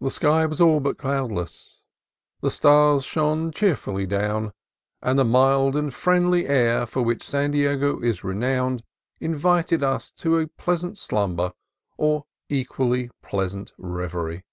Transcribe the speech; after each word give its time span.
The 0.00 0.12
sky 0.12 0.46
was 0.46 0.60
all 0.60 0.78
but 0.78 0.98
cloudless, 0.98 1.80
the 2.42 2.48
stars 2.48 3.02
shone 3.04 3.50
cheerfully 3.50 4.06
down, 4.06 4.52
and 5.02 5.18
the 5.18 5.24
mild 5.24 5.74
and 5.74 5.92
friendly 5.92 6.46
air 6.46 6.86
for 6.86 7.02
which 7.02 7.26
San 7.26 7.50
Diego 7.50 7.98
is 7.98 8.22
renowned 8.22 8.84
invited 9.18 9.82
us 9.82 10.12
to 10.12 10.46
pleasant 10.56 10.96
slumber 10.96 11.54
or 11.96 12.24
equally 12.48 13.10
pleasant 13.20 13.72
reverie. 13.78 14.44